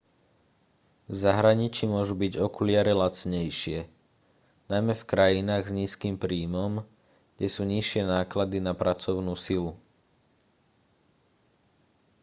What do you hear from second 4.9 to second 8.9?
v krajinách s nízkym príjmom kde sú nižšie náklady na